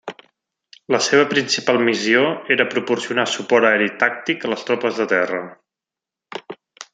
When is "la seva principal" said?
0.93-1.77